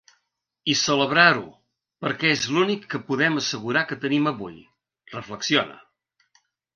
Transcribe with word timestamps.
I 0.71 0.75
celebrar-ho, 0.77 1.49
perquè 2.05 2.31
és 2.37 2.47
l’únic 2.55 2.87
que 2.93 3.01
podem 3.09 3.37
assegurar 3.41 3.83
que 3.91 3.99
tenim 4.07 4.31
avui, 4.31 4.57
reflexiona. 5.13 5.77